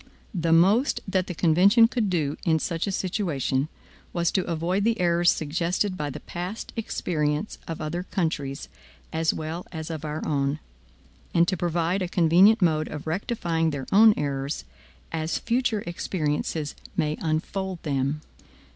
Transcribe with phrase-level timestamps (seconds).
[0.33, 3.67] The most that the convention could do in such a situation,
[4.13, 8.67] was to avoid the errors suggested by the past experience of other countries,
[9.13, 10.57] as well as of our own;
[11.35, 14.63] and to provide a convenient mode of rectifying their own errors,
[15.11, 18.21] as future experiences may unfold them.